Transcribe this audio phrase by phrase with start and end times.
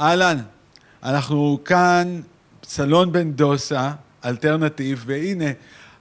[0.00, 0.38] אהלן,
[1.02, 2.20] אנחנו כאן,
[2.64, 3.92] סלון בן דוסה,
[4.24, 5.44] אלטרנטיב, והנה,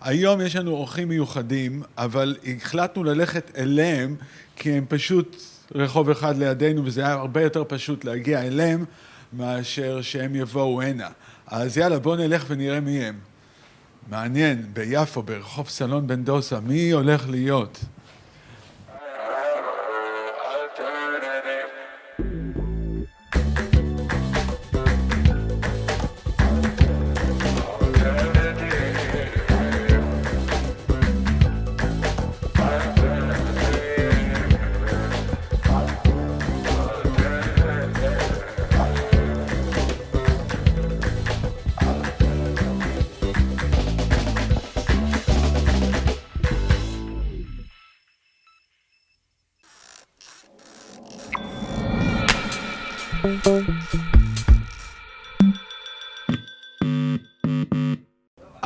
[0.02, 4.16] היום יש לנו אורחים מיוחדים, אבל החלטנו ללכת אליהם,
[4.56, 5.42] כי הם פשוט
[5.76, 8.86] רחוב אחד לידינו, וזה היה הרבה יותר פשוט להגיע אליהם,
[9.34, 11.08] מאשר שהם יבואו הנה.
[11.48, 13.16] אז יאללה, בואו נלך ונראה מי הם.
[14.10, 17.80] מעניין, ביפו, ברחוב סלון בן דוסה, מי הולך להיות?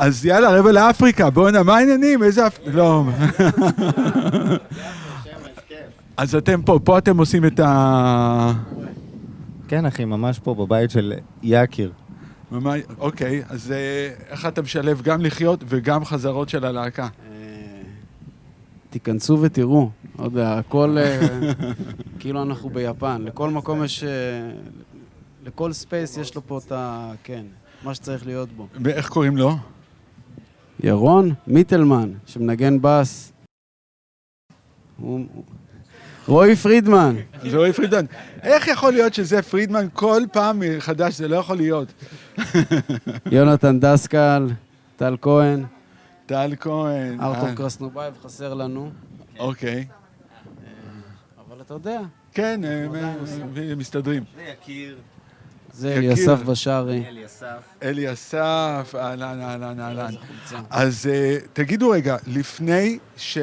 [0.00, 2.22] אז יאללה, רבע לאפריקה, בואנה, מה העניינים?
[2.22, 2.46] איזה...
[2.46, 2.58] אפ...
[2.66, 3.04] לא.
[6.16, 8.52] אז אתם פה, פה אתם עושים את ה...
[9.68, 11.12] כן, אחי, ממש פה, בבית של.
[12.52, 13.76] ממש- אוקיי, אז אה,
[14.30, 17.08] איך אתה משלב גם לחיות וגם חזרות של הלהקה?
[18.90, 21.20] תיכנסו ותראו, לא יודע, הכל אה,
[22.20, 23.22] כאילו אנחנו ביפן.
[23.24, 24.04] לכל מקום יש...
[24.04, 24.08] אה,
[25.44, 27.12] לכל space יש לו פה את ה...
[27.24, 27.42] כן,
[27.84, 28.66] מה שצריך להיות בו.
[28.84, 29.56] ואיך קוראים לו?
[30.82, 33.32] ירון מיטלמן, שמנגן בס.
[34.96, 35.26] הוא...
[36.26, 37.16] רועי פרידמן.
[37.42, 38.04] זה רועי פרידמן.
[38.42, 41.14] איך יכול להיות שזה פרידמן כל פעם מחדש?
[41.14, 41.92] זה לא יכול להיות.
[43.32, 44.48] יונתן דסקל,
[44.96, 45.64] טל כהן,
[46.26, 47.20] טל כהן.
[47.20, 48.90] ארתור קרסנובייב חסר לנו.
[49.38, 49.86] אוקיי.
[51.48, 52.00] אבל אתה יודע,
[52.32, 52.60] כן,
[53.76, 54.22] מסתדרים.
[54.36, 54.98] זה יקיר,
[55.80, 56.10] זה יקיר.
[56.10, 57.04] אליסף בשארי.
[57.08, 57.46] אלי אסף.
[57.82, 60.14] אלי אסף, אהלן, אהלן, אהלן.
[60.70, 63.38] אז אה, תגידו רגע, לפני ש...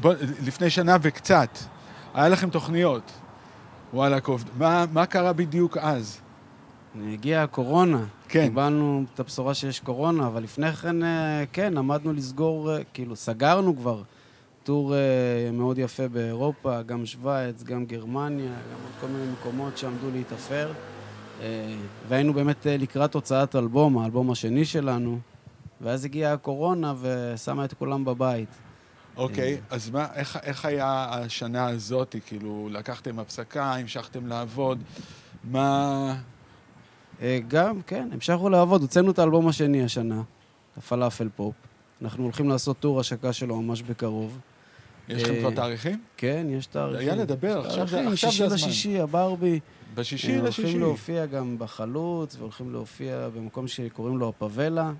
[0.00, 0.14] בוא,
[0.46, 1.48] לפני שנה וקצת,
[2.14, 3.12] היה לכם תוכניות.
[3.94, 4.44] וואלה, קוב.
[4.58, 6.20] מה, מה קרה בדיוק אז?
[7.12, 8.04] הגיעה הקורונה.
[8.28, 8.44] כן.
[8.48, 13.76] קיבלנו את הבשורה שיש קורונה, אבל לפני כן, אה, כן, עמדנו לסגור, אה, כאילו, סגרנו
[13.76, 14.02] כבר
[14.64, 14.94] טור
[15.52, 20.72] מאוד יפה באירופה, גם שווייץ, גם גרמניה, גם עוד כל מיני מקומות שעמדו להתאפר.
[21.42, 21.74] אה,
[22.08, 25.18] והיינו באמת אה, לקראת הוצאת אלבום, האלבום השני שלנו,
[25.80, 28.48] ואז הגיעה הקורונה ושמה את כולם בבית.
[29.16, 32.16] אוקיי, אז מה, איך, איך היה השנה הזאת?
[32.26, 34.78] כאילו, לקחתם הפסקה, המשכתם לעבוד?
[35.44, 36.16] מה...
[37.22, 40.22] אה, גם, כן, המשכנו לעבוד, הוצאנו את האלבום השני השנה,
[40.76, 41.54] הפלאפל פופ.
[42.02, 44.38] אנחנו הולכים לעשות טור השקה שלו ממש בקרוב.
[45.08, 46.00] יש לכם אה, כבר תאריכים?
[46.16, 47.08] כן, יש תאריכים.
[47.08, 48.56] יאללה, דבר, עכשיו זה- תאריכים, עכשיו שישי הזמן.
[48.56, 49.60] לשישי, הברבי.
[49.96, 50.62] בשישי לשישי.
[50.62, 54.92] הולכים להופיע גם בחלוץ, והולכים להופיע במקום שקוראים לו הפאבלה.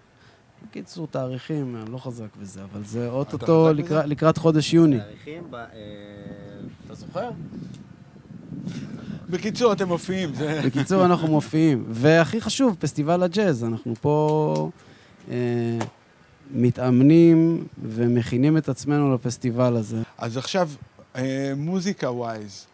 [0.70, 3.68] בקיצור, תאריכים, אני לא חזק בזה, אבל זה אוטוטו
[4.06, 4.98] לקראת- חודש יוני.
[4.98, 5.54] תאריכים ב...
[5.54, 5.64] אה,
[6.86, 7.30] אתה זוכר?
[9.30, 10.60] בקיצור, אתם מופיעים, זה...
[10.66, 11.84] בקיצור, אנחנו מופיעים.
[11.90, 13.64] והכי חשוב, פסטיבל הג'אז.
[13.64, 14.70] אנחנו פה
[15.30, 15.34] אה,
[16.54, 20.02] מתאמנים ומכינים את עצמנו לפסטיבל הזה.
[20.18, 20.70] אז עכשיו,
[21.16, 22.66] אה, מוזיקה wise,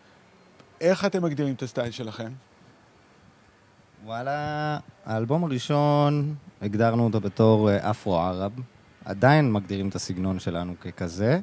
[0.83, 2.33] איך אתם מגדירים את ה style שלכם?
[4.05, 8.53] וואלה, האלבום הראשון, הגדרנו אותו בתור אה, אפרו-ערב.
[9.05, 11.41] עדיין מגדירים את הסגנון שלנו ככזה.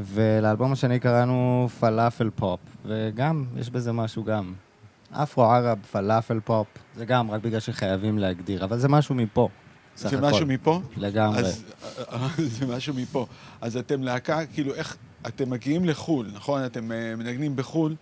[0.00, 4.54] ולאלבום השני קראנו פלאפל פופ, וגם, יש בזה משהו גם.
[5.12, 6.66] אפרו-ערב, פלאפל פופ,
[6.96, 9.48] זה גם רק בגלל שחייבים להגדיר, אבל זה משהו מפה,
[9.96, 10.16] זה הכל.
[10.16, 10.80] משהו מפה?
[10.96, 11.38] לגמרי.
[11.38, 11.64] אז
[12.12, 13.26] אה, זה משהו מפה.
[13.60, 14.96] אז אתם להקה, כאילו, איך...
[15.26, 16.64] אתם מגיעים לחו"ל, נכון?
[16.64, 17.94] אתם אה, מנגנים בחו"ל,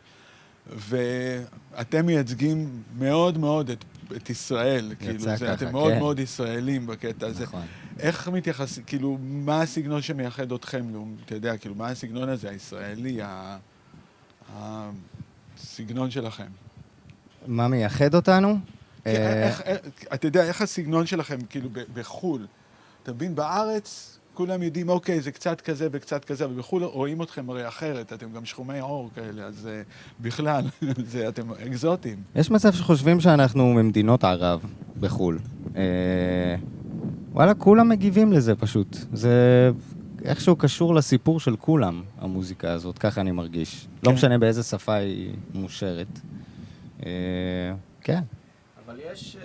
[0.77, 3.85] ואתם מייצגים מאוד מאוד את,
[4.17, 4.95] את ישראל.
[4.99, 5.99] כאילו, זה, ככה, אתם מאוד כן.
[5.99, 7.45] מאוד ישראלים בקטע הזה.
[7.45, 7.63] נכון.
[7.99, 10.87] איך מתייחסים, כאילו, מה הסגנון שמייחד אתכם?
[11.25, 13.21] אתה יודע, כאילו, מה הסגנון הזה, הישראלי,
[14.55, 16.47] הסגנון שלכם?
[17.47, 18.59] מה מייחד אותנו?
[19.05, 19.81] כן, אה, איך, איך,
[20.15, 22.47] אתה יודע, איך הסגנון שלכם, כאילו, בחו"ל?
[23.03, 27.51] אתה מבין, בארץ כולם יודעים, אוקיי, זה קצת כזה וקצת כזה, אבל בחו"ל רואים אתכם
[27.51, 30.65] הרי אחרת, אתם גם שחומי עור כאלה, אז uh, בכלל,
[31.13, 32.23] זה, אתם אקזוטים.
[32.35, 34.61] יש מצב שחושבים שאנחנו ממדינות ערב
[35.01, 35.39] בחו"ל.
[35.77, 35.83] אה,
[37.33, 38.97] וואלה, כולם מגיבים לזה פשוט.
[39.13, 39.71] זה
[40.25, 43.89] איכשהו קשור לסיפור של כולם, המוזיקה הזאת, ככה אני מרגיש.
[44.03, 44.15] לא כן.
[44.15, 46.21] משנה באיזה שפה היא מושרת.
[47.07, 47.11] אה,
[48.01, 48.21] כן.
[48.87, 49.37] אבל יש...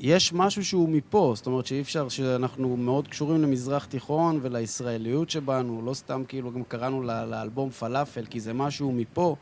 [0.00, 5.82] יש משהו שהוא מפה, זאת אומרת שאי אפשר, שאנחנו מאוד קשורים למזרח תיכון ולישראליות שבנו,
[5.84, 9.36] לא סתם כאילו גם קראנו לאלבום פלאפל, כי זה משהו מפה,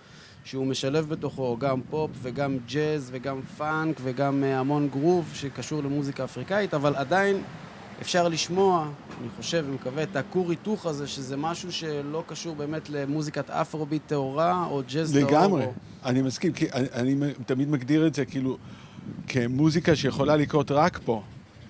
[0.45, 6.25] שהוא משלב בתוכו גם פופ וגם ג'אז וגם פאנק וגם אה, המון גרוב שקשור למוזיקה
[6.25, 7.43] אפריקאית, אבל עדיין
[8.01, 8.89] אפשר לשמוע,
[9.21, 14.67] אני חושב ומקווה, את הכור היתוך הזה, שזה משהו שלא קשור באמת למוזיקת אפרוביט טהורה
[14.71, 15.31] או ג'אז טהור.
[15.31, 15.73] לגמרי, או...
[16.05, 18.57] אני מסכים, כי אני, אני תמיד מגדיר את זה כאילו
[19.29, 21.23] כמוזיקה שיכולה לקרות רק פה.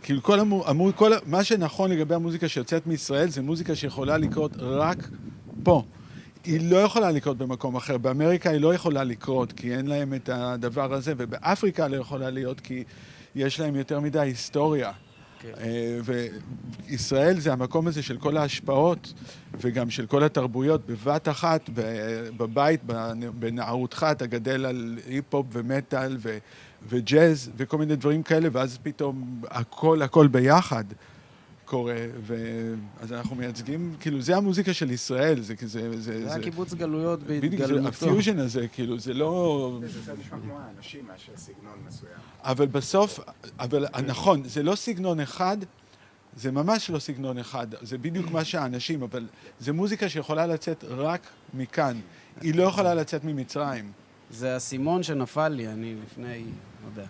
[0.03, 4.53] כאילו כל, המו, המו, כל מה שנכון לגבי המוזיקה שיוצאת מישראל זה מוזיקה שיכולה לקרות
[4.59, 5.09] רק
[5.63, 5.83] פה.
[6.45, 7.99] היא לא יכולה לקרות במקום אחר.
[7.99, 12.61] באמריקה היא לא יכולה לקרות כי אין להם את הדבר הזה, ובאפריקה לא יכולה להיות
[12.61, 12.85] כי
[13.35, 14.93] יש להם יותר מדי היסטוריה.
[15.41, 15.53] כן.
[15.61, 15.99] אה,
[16.89, 19.13] וישראל זה המקום הזה של כל ההשפעות
[19.61, 21.71] וגם של כל התרבויות בבת אחת,
[22.37, 26.39] בבית, בנ- בנערותך אתה גדל על היפ-הופ ומטאל ו-
[26.89, 30.85] וג'אז וכל מיני דברים כאלה, ואז פתאום הכל הכל ביחד
[31.65, 36.01] קורה, ו- אז אנחנו מייצגים, כאילו זה המוזיקה של ישראל, זה זה...
[36.01, 37.89] זה היה קיבוץ גלויות בדיוק, זה בהתגלמותו.
[37.89, 39.79] הפיוז'ן הזה, כאילו, זה לא...
[39.87, 42.13] זה יותר נשמע כמו האנשים מאשר סגנון מסוים.
[42.43, 43.21] אבל בסוף,
[43.59, 45.57] אבל נכון, זה לא סגנון אחד,
[46.37, 49.27] זה ממש לא סגנון אחד, זה בדיוק מה שהאנשים, אבל
[49.61, 51.21] זה מוזיקה שיכולה לצאת רק
[51.55, 51.97] מכאן,
[52.41, 53.93] היא לא יכולה לצאת ממצרים.
[54.35, 56.45] זה האסימון שנפל לי, אני לפני,
[56.83, 57.07] לא יודע,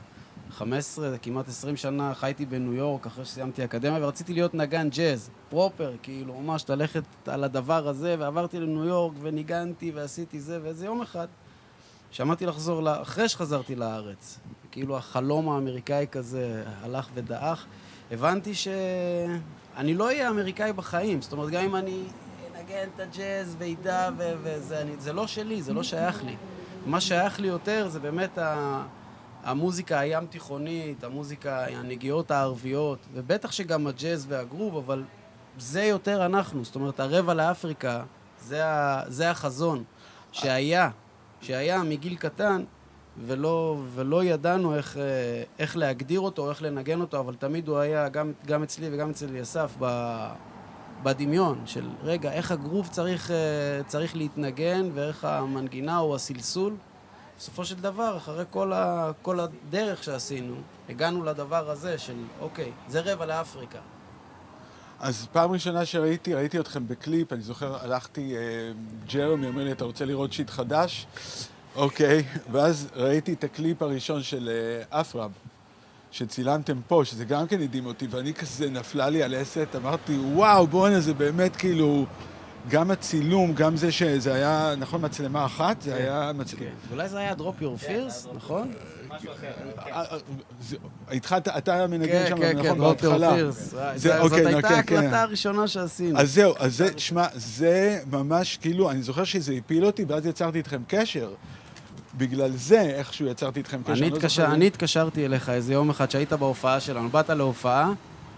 [0.50, 5.92] 15, כמעט 20 שנה חייתי בניו יורק אחרי שסיימתי אקדמיה ורציתי להיות נגן ג'אז, פרופר,
[6.02, 11.26] כאילו ממש ללכת על הדבר הזה, ועברתי לניו יורק וניגנתי ועשיתי זה, ואיזה יום אחד
[12.10, 13.02] שמעתי לחזור, לה...
[13.02, 14.38] אחרי שחזרתי לארץ,
[14.70, 17.66] כאילו החלום האמריקאי כזה הלך ודעך,
[18.10, 22.02] הבנתי שאני לא אהיה אמריקאי בחיים, זאת אומרת, גם אם אני
[22.60, 26.36] אנגן את הג'אז ואידה ו- וזה, אני, זה לא שלי, זה לא שייך לי.
[26.86, 28.82] מה שייך לי יותר זה באמת ה...
[29.44, 35.04] המוזיקה הים תיכונית, המוזיקה, הנגיעות הערביות, ובטח שגם הג'אז והגרוב, אבל
[35.58, 36.64] זה יותר אנחנו.
[36.64, 38.02] זאת אומרת, הרבע לאפריקה,
[38.40, 39.02] זה, ה...
[39.08, 39.84] זה החזון
[40.32, 40.90] שהיה,
[41.40, 42.64] שהיה מגיל קטן,
[43.26, 45.02] ולא, ולא ידענו איך, אה,
[45.58, 49.42] איך להגדיר אותו, איך לנגן אותו, אבל תמיד הוא היה, גם, גם אצלי וגם אצל
[49.42, 49.86] אסף, ב...
[51.02, 53.36] בדמיון של, רגע, איך הגרוב צריך, אה,
[53.86, 56.74] צריך להתנגן, ואיך המנגינה או הסלסול.
[57.38, 60.54] בסופו של דבר, אחרי כל, ה, כל הדרך שעשינו,
[60.88, 63.78] הגענו לדבר הזה של, אוקיי, זה רבע לאפריקה.
[65.00, 68.40] אז פעם ראשונה שראיתי, ראיתי אתכם בקליפ, אני זוכר, הלכתי, אה,
[69.12, 71.06] ג'רמי אומר לי, אתה רוצה לראות shit חדש?
[71.76, 74.50] אוקיי, ואז ראיתי את הקליפ הראשון של
[74.90, 75.30] אה, אפרב,
[76.18, 81.00] שצילמתם פה, שזה גם כן הדהים אותי, ואני כזה, נפלה לי הלסת, אמרתי, וואו, בואנה,
[81.00, 82.06] זה באמת כאילו,
[82.68, 85.82] גם הצילום, גם זה שזה היה, נכון, מצלמה אחת?
[85.82, 86.64] זה היה מצלמה...
[86.90, 88.72] אולי זה היה Drop Your Fears, נכון?
[91.36, 93.34] אתה- אתה מנגן כן, שם, כן, כן, נכון, Drop Your בהתחלה.
[93.36, 93.50] Fears.
[93.50, 95.14] זה- זה- זאת אוקיי, הייתה כן, ההקלטה כן.
[95.14, 96.18] הראשונה שעשינו.
[96.20, 100.58] אז זהו, אז זה, שמע, זה ממש, כאילו, אני זוכר שזה הפיל אותי, ואז יצרתי
[100.58, 101.30] איתכם קשר.
[102.16, 103.92] בגלל זה, איכשהו יצרתי איתכם קשר.
[103.92, 107.08] אני לא התקשר- זוכר- אני התקשרתי אליך איזה יום אחד שהיית בהופעה שלנו.
[107.08, 107.92] באת להופעה,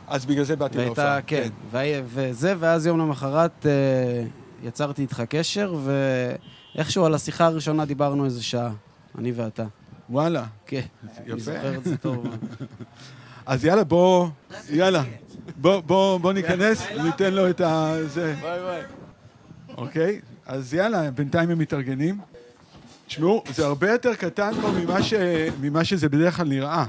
[0.09, 1.05] אז בגלל זה באתי להופעה.
[1.05, 3.73] והייתה, כן, וה- וזה, ואז יום למחרת אה,
[4.65, 5.75] יצרתי איתך קשר,
[6.75, 8.71] ואיכשהו על השיחה הראשונה דיברנו איזה שעה,
[9.19, 9.65] אני ואתה.
[10.11, 10.45] וואלה.
[10.67, 10.81] כן,
[11.27, 11.33] יפה.
[11.33, 12.27] אני זוכר את זה טוב.
[13.47, 14.29] אז יאללה, בוא,
[14.71, 15.03] יאללה.
[15.57, 17.95] בוא, בוא, בוא ניכנס, ניתן לו את ה...
[18.07, 18.35] זה.
[18.43, 18.83] ביי ביי.
[19.77, 20.21] אוקיי?
[20.47, 22.19] אז יאללה, בינתיים הם מתארגנים.
[23.07, 25.15] תשמעו, זה הרבה יותר קטן פה ממה, ש...
[25.61, 26.85] ממה שזה בדרך כלל נראה.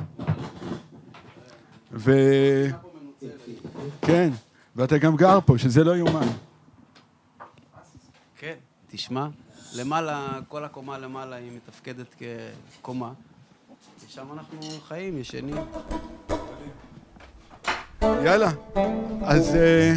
[1.94, 2.12] ו...
[4.02, 4.30] כן,
[4.76, 6.28] ואתה גם גר פה, שזה לא יאומן.
[8.40, 8.54] כן,
[8.92, 9.28] תשמע,
[9.76, 12.16] למעלה, כל הקומה למעלה היא מתפקדת
[12.82, 13.12] כקומה.
[14.08, 15.56] ושם אנחנו חיים, ישנים.
[18.02, 18.52] יאללה.
[19.22, 19.94] אז אה,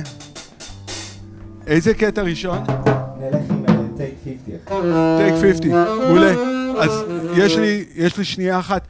[1.66, 2.58] איזה קטע ראשון?
[3.18, 3.59] נלך
[4.00, 4.56] טייק 50.
[5.18, 6.32] טייק 50, מעולה.
[6.82, 6.90] אז
[7.36, 8.86] יש לי, יש לי שנייה אחת.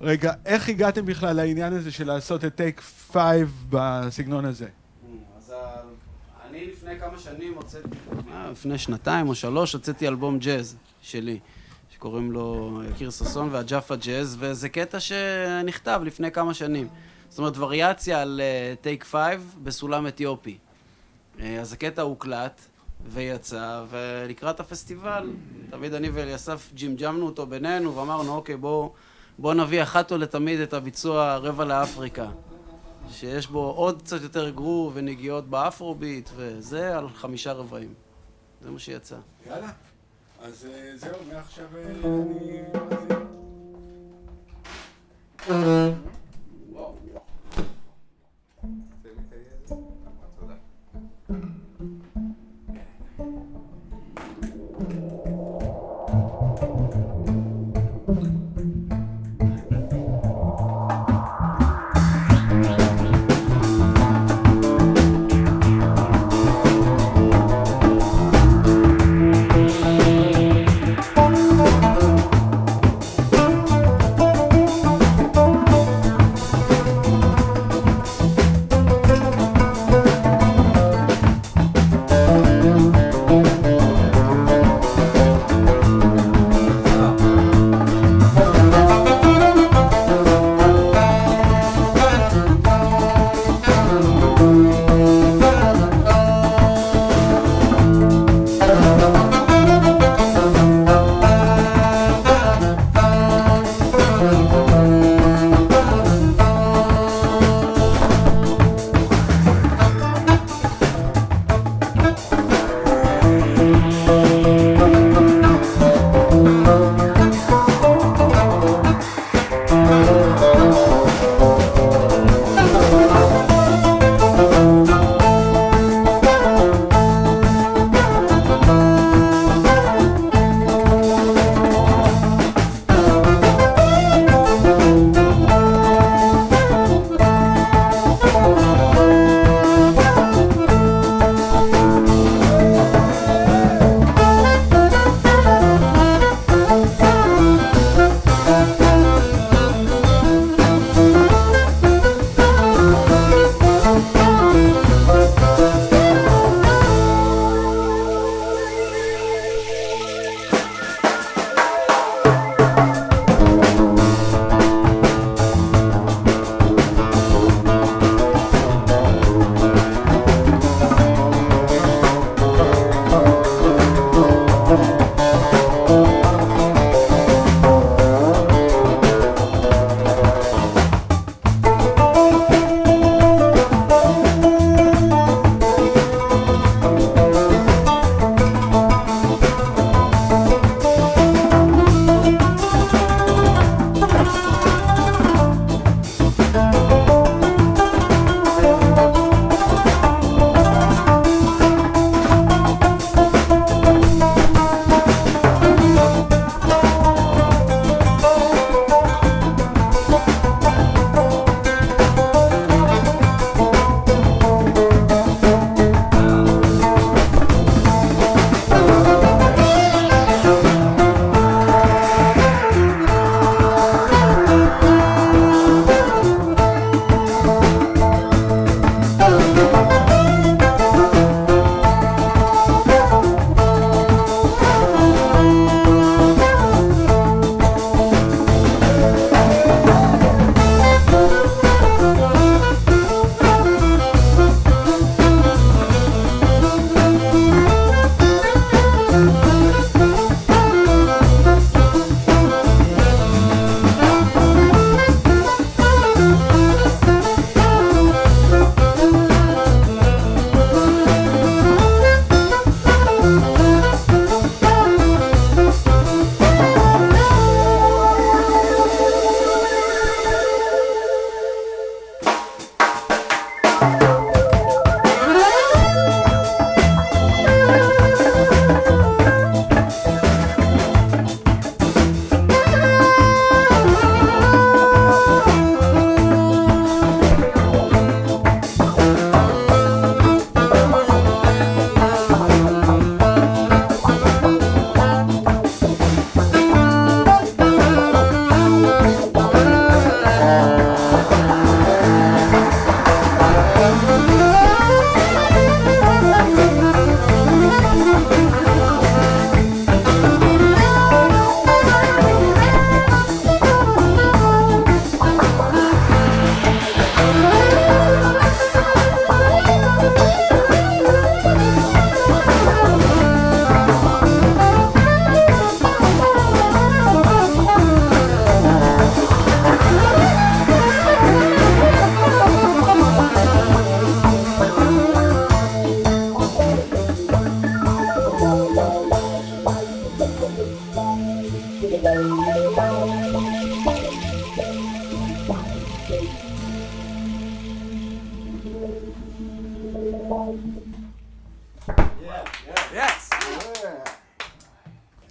[0.00, 2.80] רגע, איך הגעתם בכלל לעניין הזה של לעשות את טייק
[3.12, 3.22] 5
[3.70, 4.66] בסגנון הזה?
[5.38, 5.80] אז ה-
[6.50, 7.88] אני לפני כמה שנים הוצאתי,
[8.32, 11.38] אה, לפני שנתיים או שלוש, הוצאתי אלבום ג'אז שלי,
[11.94, 16.88] שקוראים לו יקיר ששון והג'אפה ג'אז, וזה קטע שנכתב לפני כמה שנים.
[17.28, 18.40] זאת אומרת, וריאציה על
[18.80, 19.22] טייק uh, 5
[19.62, 20.58] בסולם אתיופי.
[21.38, 22.60] Uh, אז הקטע הוקלט
[23.08, 25.30] ויצא, ולקראת הפסטיבל,
[25.70, 28.92] תמיד אני ואליסף ג'ימג'מנו אותו בינינו, ואמרנו, אוקיי, בואו
[29.38, 32.30] בוא נביא אחת ולתמיד את הביצוע רבע לאפריקה.
[33.10, 37.94] שיש בו עוד קצת יותר גרוב ונגיעות באפרוביט, וזה על חמישה רבעים.
[38.62, 39.16] זה מה שיצא.
[39.46, 39.70] יאללה.
[40.42, 41.82] אז אה, זהו, מעכשיו אה,
[45.50, 45.92] אני...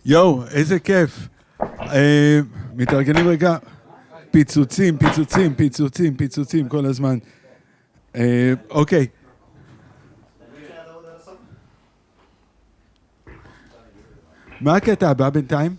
[0.05, 1.27] יואו, איזה כיף.
[1.81, 2.39] אה,
[2.75, 3.57] מתארגנים רגע.
[4.31, 7.17] פיצוצים, פיצוצים, פיצוצים, פיצוצים כל הזמן.
[8.15, 9.07] אה, אוקיי.
[14.61, 15.75] מה הקטע הבא בינתיים?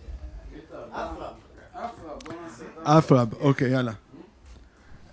[2.82, 3.92] אפרב, אוקיי, יאללה.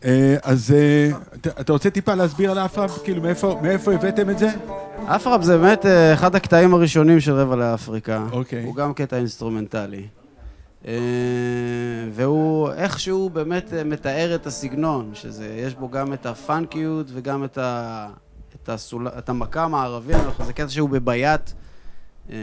[0.05, 3.00] אה, אז אה, אתה- רוצה טיפה להסביר על אפרב?
[3.03, 3.22] כאילו,
[3.62, 4.50] מאיפה הבאתם את זה?
[4.98, 8.28] אפרפ זה באמת אה, אחד הקטעים הראשונים של רבע לאפריקה.
[8.32, 8.64] אוקיי.
[8.64, 10.08] הוא גם קטע אינסטרומנטלי.
[10.88, 10.94] אה,
[12.14, 17.58] והוא איכשהו באמת אה, מתאר את הסגנון, שזה, יש בו גם את הפאנקיות וגם את,
[17.58, 18.08] ה,
[18.64, 20.14] את, הסול, את המקאם הערבי,
[20.46, 21.52] זה קטע שהוא בביאת,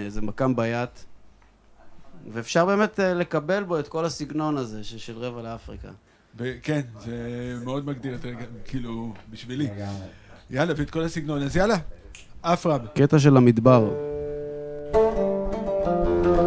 [0.09, 0.91] זה מקאם ביאת.
[2.33, 5.89] ואפשר באמת לקבל בו את כל הסגנון הזה ש- של רבע לאפריקה.
[6.37, 7.13] ב- כן, זה
[7.65, 9.69] מאוד מגדיר את הרגע, כאילו, בשבילי.
[10.51, 11.77] יאללה, ואת כל הסגנון, אז יאללה,
[12.43, 12.87] אפרב.
[12.95, 13.89] קטע של המדבר.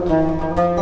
[0.06, 0.73] Thank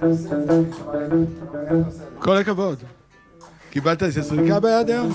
[0.00, 2.04] עושה את זה.
[2.18, 2.78] כל הכבוד.
[3.70, 5.12] קיבלת איזה סריקה ביד היום?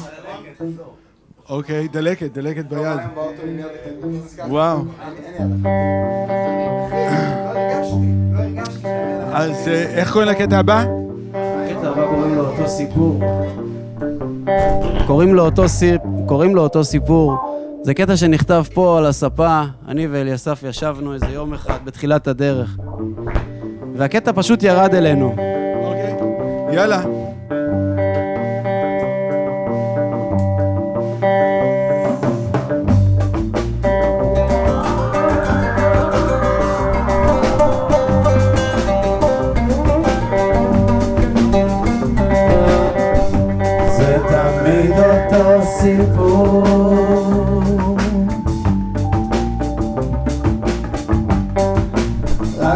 [1.49, 2.99] אוקיי, דלקת, דלקת ביד.
[3.43, 4.49] עם יד אחת.
[4.49, 4.79] וואו.
[4.79, 5.71] יד אחת.
[8.33, 9.37] לא לא.
[9.37, 10.79] אז אה, איך קוראים לקטע הבא?
[10.79, 13.19] הקטע הבא קוראים לו אותו סיפור.
[15.07, 16.01] קוראים לו אותו, סיפ...
[16.27, 17.60] קוראים לו אותו סיפור.
[17.83, 22.77] זה קטע שנכתב פה על הספה, אני ואליסף ישבנו איזה יום אחד בתחילת הדרך.
[23.95, 25.35] והקטע פשוט ירד אלינו.
[25.83, 26.15] אוקיי.
[26.73, 27.01] יאללה.
[45.81, 45.97] זה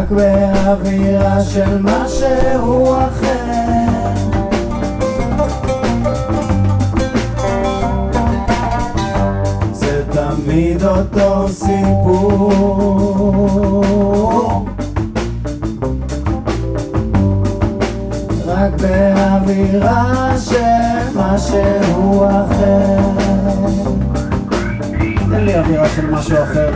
[0.06, 4.14] רק באווירה של משהו אחר
[9.72, 12.52] זה תמיד אותו סיפור
[18.46, 22.98] רק באווירה של משהו אחר.
[25.30, 26.70] תן לי אווירה של משהו אחר.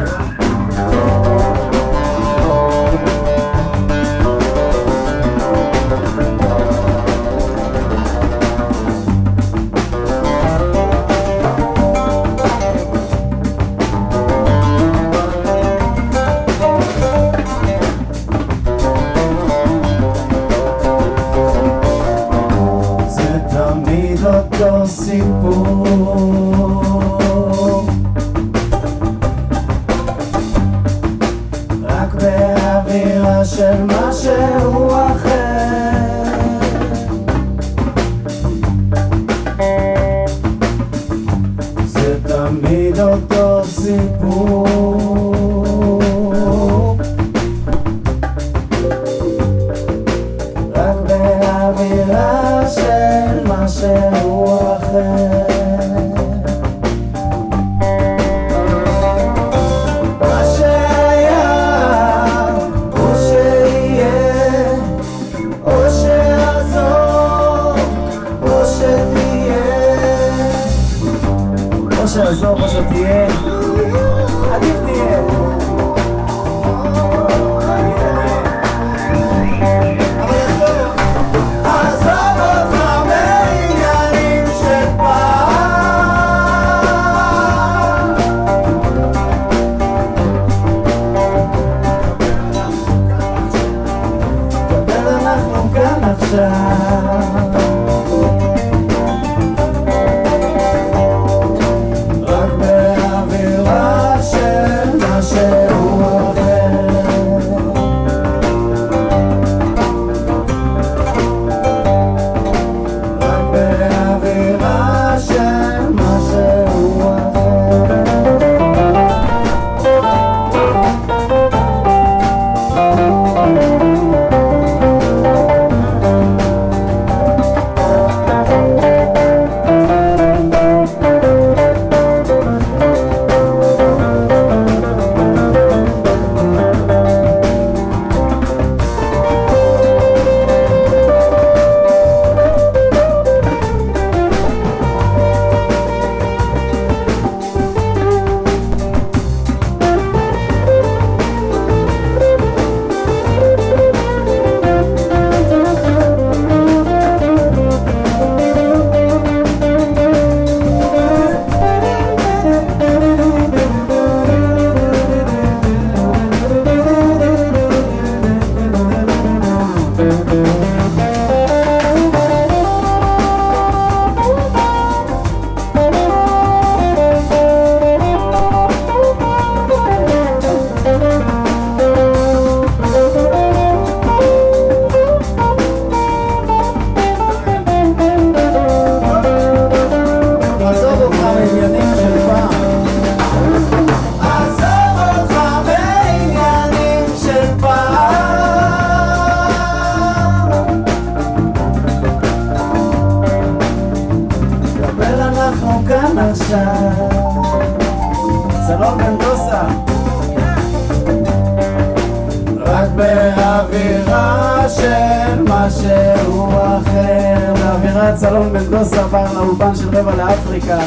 [218.70, 220.78] מנדוסה עבר לאולפן של רבע לאפריקה.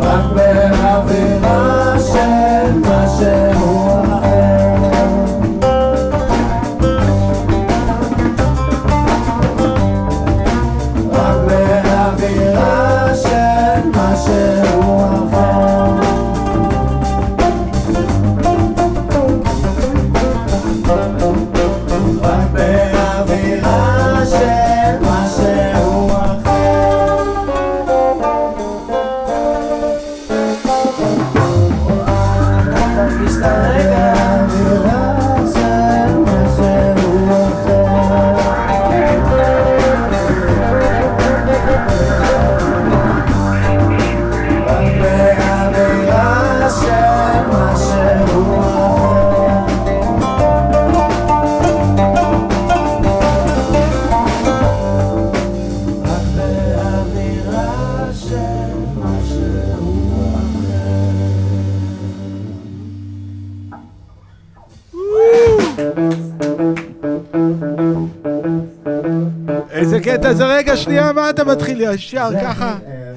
[0.00, 1.79] רק באווירה
[69.70, 70.46] איזה קטע זה?
[70.46, 72.78] רגע, שנייה, מה אתה מתחיל ישר ככה?
[72.86, 73.12] אה,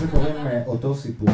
[0.00, 1.28] זה קוראים אה, אותו סיפור.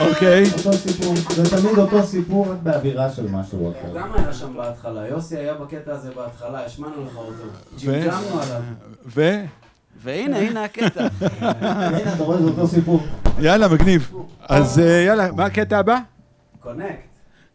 [0.00, 0.44] אוקיי.
[0.52, 3.98] אותו סיפור, זה תמיד אותו סיפור, רק באווירה של משהו אחר.
[3.98, 7.32] גם היה שם בהתחלה, יוסי היה בקטע הזה בהתחלה, השמענו לך אותו.
[7.78, 8.62] ג'ימג'מנו עליו.
[9.06, 9.40] ו?
[10.02, 11.06] והנה, הנה הקטע.
[11.40, 13.00] הנה, אתה רואה, זה אותו סיפור.
[13.38, 14.12] יאללה, מגניב.
[14.48, 15.98] אז אה, יאללה, מה הקטע הבא?
[16.60, 17.09] קונקט.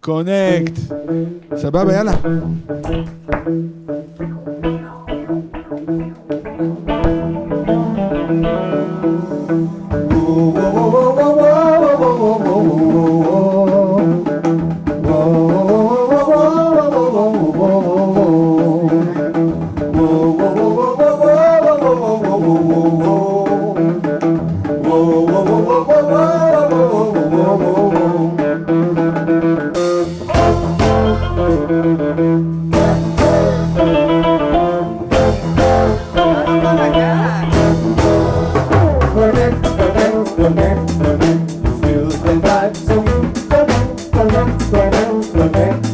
[0.05, 0.79] קונקט.
[1.55, 2.11] סבבה, יאללה.
[44.35, 45.84] Flamenco, Flamenco.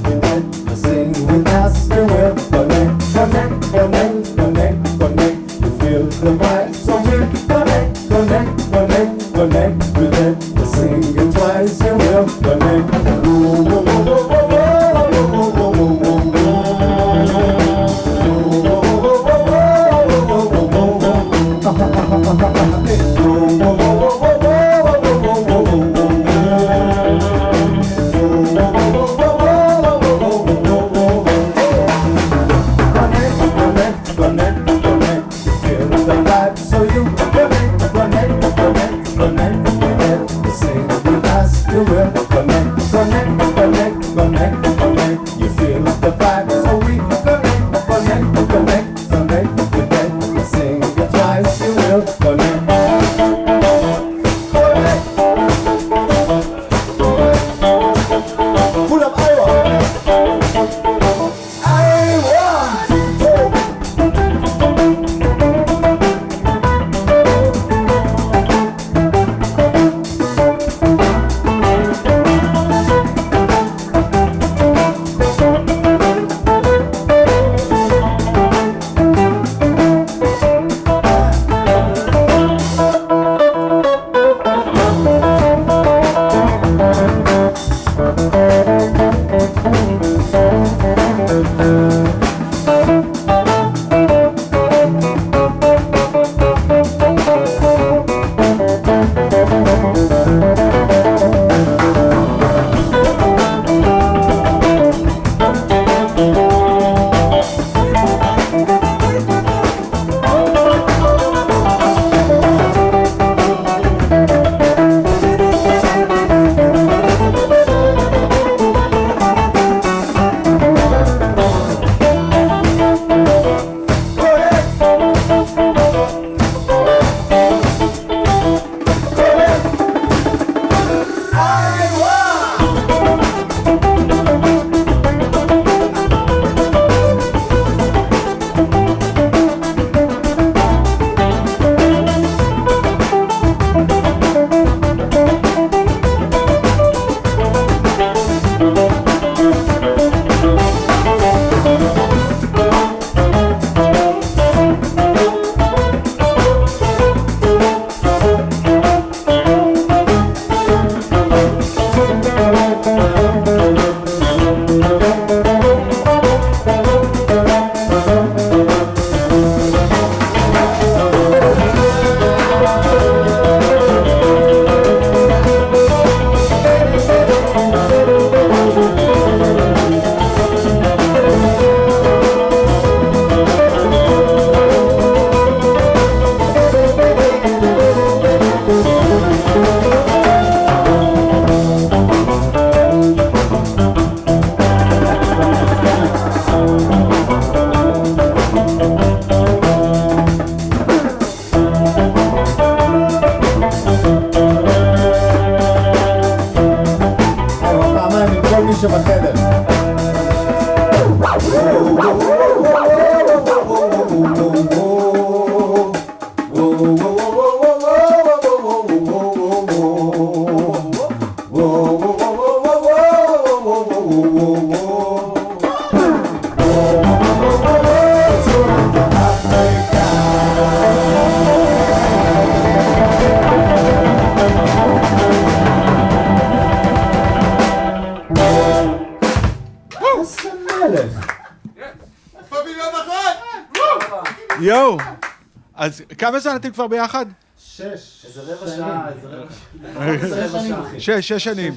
[246.32, 247.26] כמה זמן אתם כבר ביחד?
[247.58, 248.26] שש.
[248.26, 251.00] איזה רבע שעה, איזה רבע שעה.
[251.00, 251.06] שש.
[251.06, 251.74] שש, שש שנים.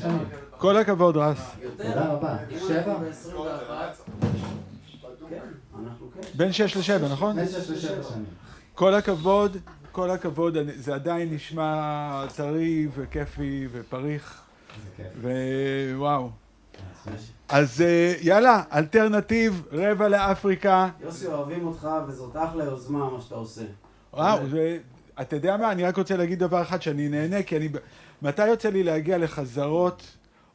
[0.58, 1.38] כל הכבוד, רס.
[1.76, 2.36] תודה רבה.
[2.68, 2.96] שבע?
[5.84, 6.20] אנחנו כן.
[6.34, 7.36] בין שש לשבע, נכון?
[7.36, 8.24] בין שש לשבע שנים.
[8.74, 9.56] כל הכבוד,
[9.92, 14.42] כל הכבוד, זה עדיין נשמע טרי וכיפי ופריך.
[15.20, 16.30] ווואו.
[17.48, 20.88] אז אה, יאללה, אלטרנטיב, רבע לאפריקה.
[21.00, 23.62] יוסי, אוהבים אותך, וזאת אחלה יוזמה, מה שאתה עושה.
[24.16, 24.78] וואו, זה...
[25.20, 27.68] אתה יודע מה, אני רק רוצה להגיד דבר אחד, שאני נהנה, כי אני...
[28.22, 30.02] מתי יוצא לי להגיע לחזרות,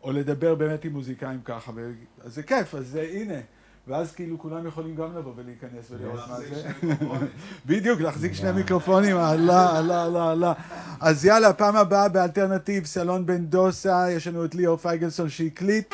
[0.04, 1.72] או לדבר באמת עם מוזיקאים ככה?
[1.76, 1.92] ו...
[2.24, 3.40] אז זה כיף, אז אה, הנה.
[3.88, 6.70] ואז כאילו כולם יכולים גם לבוא ולהיכנס ולראות מה זה.
[7.66, 10.54] בדיוק, להחזיק שני מיקרופונים, אללה, אללה, אללה, אללה.
[11.00, 15.94] אז יאללה, פעם הבאה באלטרנטיב, סלון בן דוסה, יש לנו את ליאור פייגלסון שהקליט.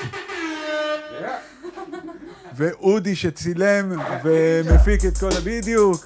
[2.56, 3.92] ואודי שצילם
[4.24, 5.42] ומפיק את כל ה...
[5.44, 6.06] בדיוק.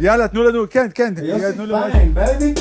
[0.00, 1.44] יאללה, תנו לנו, כן, כן, יוסי.
[1.92, 2.54] פיין, baby.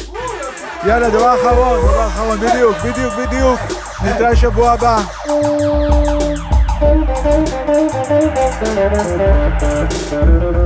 [0.88, 3.60] יאללה, דבר אחרון, דבר אחרון, בדיוק, בדיוק, בדיוק.
[4.04, 5.02] נתראה שבוע הבא.
[9.90, 10.60] כשאני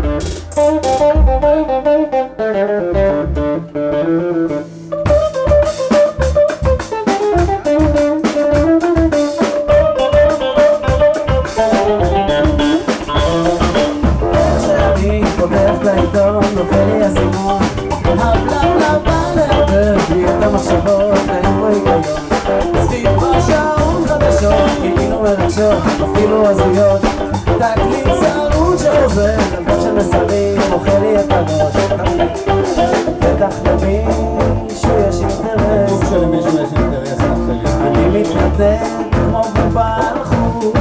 [34.08, 35.90] למישהו יש אינטרס.
[35.90, 37.66] ברור שלמישהו יש אינטרס לאחרים.
[37.82, 40.78] אני מתנדב כמו בובה על חוט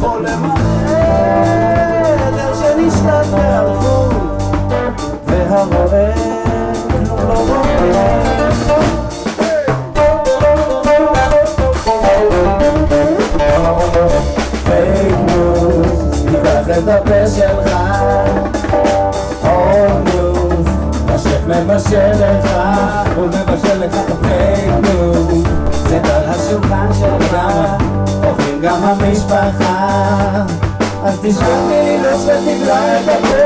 [0.00, 0.50] חולם
[2.26, 4.12] עדר שנשלט באלפות
[5.26, 6.12] והרואה
[6.90, 7.84] כלום לא רואה
[14.64, 17.63] fake news, תפתח את הפה שלך
[21.74, 22.50] מבשל לך
[23.16, 25.44] הוא מבשל לך ה fake news
[25.88, 27.36] זה על השולחן שלך,
[28.24, 30.46] אוכלים גם המשפחה.
[31.04, 33.44] אז תשכח מלילוס ותבלע את הפה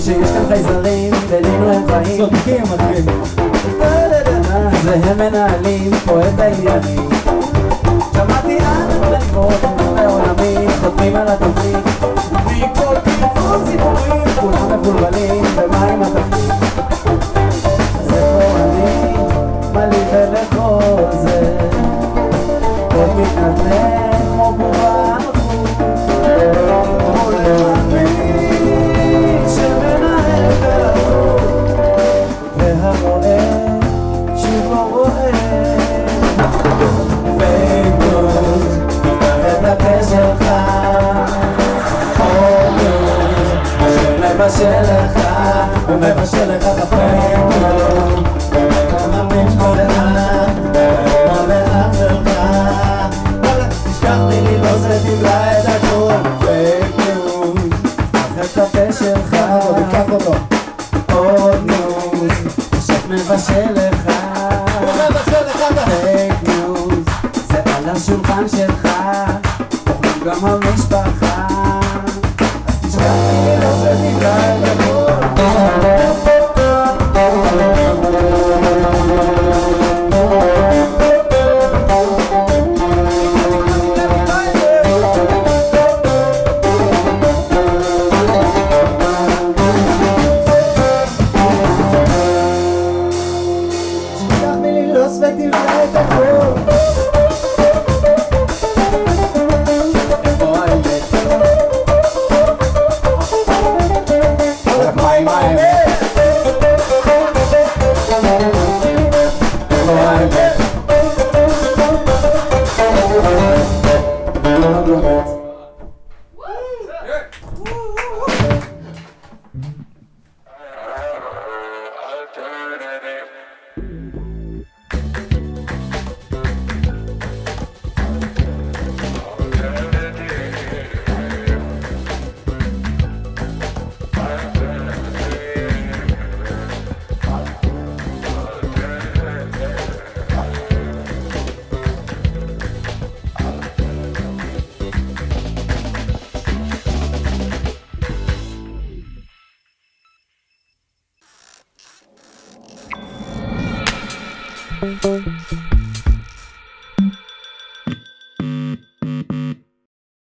[0.00, 2.16] שיש כאן חייזרים בינינו הם חיים.
[2.18, 3.41] צודקים, אחי.
[5.00, 7.08] והם מנהלים פה את העניינים.
[8.12, 9.60] שמעתי על לקרות
[9.94, 11.76] מעולמי חותמים על התוכנית.
[12.46, 16.71] מכל כיוון סיפורים כולם מבולבלים עם התפקיד